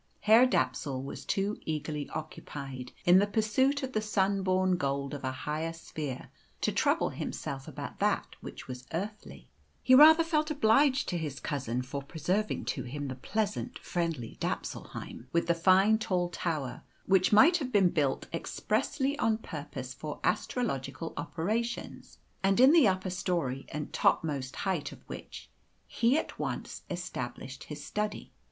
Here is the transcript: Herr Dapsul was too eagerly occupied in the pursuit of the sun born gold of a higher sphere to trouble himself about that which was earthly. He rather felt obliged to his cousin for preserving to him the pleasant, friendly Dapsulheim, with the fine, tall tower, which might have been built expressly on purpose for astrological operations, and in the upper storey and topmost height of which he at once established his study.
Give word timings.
Herr 0.21 0.47
Dapsul 0.47 1.03
was 1.03 1.23
too 1.25 1.59
eagerly 1.63 2.09
occupied 2.09 2.91
in 3.05 3.19
the 3.19 3.27
pursuit 3.27 3.83
of 3.83 3.93
the 3.93 4.01
sun 4.01 4.41
born 4.41 4.75
gold 4.75 5.13
of 5.13 5.23
a 5.23 5.31
higher 5.31 5.73
sphere 5.73 6.31
to 6.61 6.71
trouble 6.71 7.09
himself 7.09 7.67
about 7.67 7.99
that 7.99 8.35
which 8.41 8.67
was 8.67 8.87
earthly. 8.95 9.47
He 9.83 9.93
rather 9.93 10.23
felt 10.23 10.49
obliged 10.49 11.07
to 11.09 11.19
his 11.19 11.39
cousin 11.39 11.83
for 11.83 12.01
preserving 12.01 12.65
to 12.65 12.81
him 12.81 13.09
the 13.09 13.15
pleasant, 13.15 13.77
friendly 13.77 14.37
Dapsulheim, 14.39 15.27
with 15.31 15.45
the 15.45 15.53
fine, 15.53 15.99
tall 15.99 16.29
tower, 16.29 16.81
which 17.05 17.31
might 17.31 17.57
have 17.57 17.71
been 17.71 17.89
built 17.89 18.25
expressly 18.33 19.15
on 19.19 19.37
purpose 19.37 19.93
for 19.93 20.19
astrological 20.23 21.13
operations, 21.15 22.17
and 22.41 22.59
in 22.59 22.71
the 22.71 22.87
upper 22.87 23.11
storey 23.11 23.67
and 23.69 23.93
topmost 23.93 24.55
height 24.55 24.91
of 24.91 25.03
which 25.07 25.47
he 25.85 26.17
at 26.17 26.39
once 26.39 26.81
established 26.89 27.65
his 27.65 27.83
study. 27.85 28.31